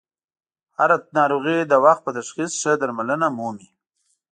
هر 0.77 0.89
ه 0.95 0.99
ناروغي 1.17 1.57
د 1.65 1.73
وخت 1.85 2.01
په 2.03 2.11
تشخیص 2.17 2.51
ښه 2.61 2.71
درملنه 2.81 3.27
مومي. 3.37 3.67